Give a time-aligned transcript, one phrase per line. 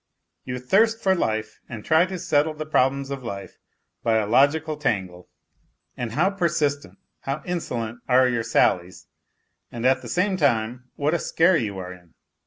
[0.45, 3.59] "You thirst for life and try to settle the problems of life
[4.01, 5.29] by a logical tangle.
[5.95, 9.05] NOTES FROM UNDERGROUND 79 And how persistent, how insolent are your sallies,
[9.71, 12.15] and at the same time what a scare you are in